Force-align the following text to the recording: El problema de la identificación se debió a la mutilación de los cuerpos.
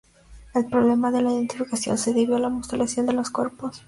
El 0.55 0.65
problema 0.65 1.11
de 1.11 1.21
la 1.21 1.31
identificación 1.31 1.95
se 1.95 2.11
debió 2.11 2.35
a 2.35 2.39
la 2.39 2.49
mutilación 2.49 3.05
de 3.05 3.13
los 3.13 3.29
cuerpos. 3.29 3.79